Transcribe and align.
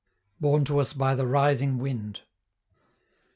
borne 0.39 0.65
to 0.65 0.79
us 0.79 0.93
by 0.93 1.13
the 1.13 1.27
rising 1.27 1.77
wind. 1.77 2.21